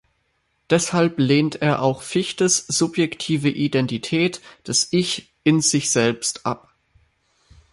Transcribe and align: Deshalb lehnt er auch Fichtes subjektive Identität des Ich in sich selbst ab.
Deshalb 0.71 1.19
lehnt 1.19 1.61
er 1.61 1.83
auch 1.83 2.01
Fichtes 2.01 2.65
subjektive 2.65 3.49
Identität 3.51 4.41
des 4.65 4.87
Ich 4.91 5.31
in 5.43 5.61
sich 5.61 5.91
selbst 5.91 6.43
ab. 6.43 6.73